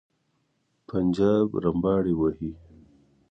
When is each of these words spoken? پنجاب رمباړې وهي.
پنجاب 0.89 1.49
رمباړې 1.63 2.13
وهي. 2.19 2.51